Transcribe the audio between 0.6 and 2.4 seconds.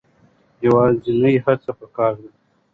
یوازې هڅه پکار ده.